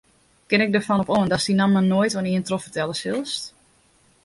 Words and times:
Kin 0.47 0.61
ik 0.65 0.71
derfan 0.73 0.99
op 1.03 1.09
oan 1.17 1.31
datst 1.31 1.47
dy 1.49 1.53
namme 1.57 1.81
noait 1.83 2.13
oan 2.17 2.29
ien 2.31 2.45
trochfertelle 2.47 2.95
silst? 3.01 3.43